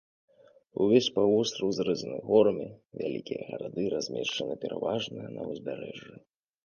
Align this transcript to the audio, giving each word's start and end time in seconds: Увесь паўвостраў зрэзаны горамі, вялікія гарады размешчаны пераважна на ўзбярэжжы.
Увесь 0.85 1.09
паўвостраў 1.17 1.69
зрэзаны 1.81 2.17
горамі, 2.29 2.67
вялікія 3.03 3.47
гарады 3.53 3.81
размешчаны 3.95 4.53
пераважна 4.65 5.31
на 5.37 5.41
ўзбярэжжы. 5.51 6.13